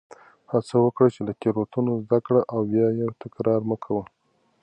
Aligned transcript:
هڅه 0.51 0.75
وکړه 0.83 1.07
چې 1.15 1.21
له 1.27 1.33
تېروتنو 1.41 1.91
زده 2.05 2.19
کړه 2.25 2.41
او 2.53 2.59
بیا 2.71 2.87
یې 2.97 3.07
تکرار 3.21 3.61
مه 3.69 3.77
کوه. 3.83 4.03